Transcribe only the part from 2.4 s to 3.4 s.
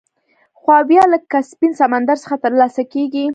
ترلاسه کیږي.